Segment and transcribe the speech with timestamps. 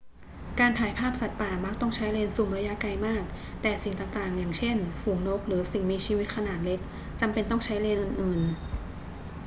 [0.59, 3.23] การถ่ายภาพสัตว์ป่ามักต้องใช้เลนส์ซูมระยะไกลมาก
[3.61, 6.79] แต่สิ่งต่าง ๆ อย่างเช่น ฝูงนกหรือสิ่งมีชีวิตขนาดเล็ก
[7.21, 8.53] จำเป็นต้องใช้เลนส์อื่น ๆ